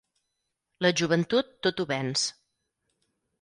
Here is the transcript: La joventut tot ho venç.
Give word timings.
La 0.85 0.91
joventut 1.01 1.51
tot 1.67 1.83
ho 1.85 1.87
venç. 1.93 2.25